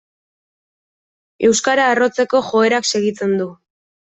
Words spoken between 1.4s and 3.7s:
Euskara arrotzeko joerak segitzen du.